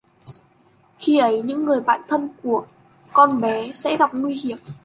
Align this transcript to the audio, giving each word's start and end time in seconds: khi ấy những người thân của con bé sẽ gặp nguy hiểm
khi 0.99 1.17
ấy 1.17 1.41
những 1.41 1.65
người 1.65 1.79
thân 2.07 2.29
của 2.43 2.65
con 3.13 3.41
bé 3.41 3.71
sẽ 3.73 3.97
gặp 3.97 4.09
nguy 4.13 4.33
hiểm 4.35 4.57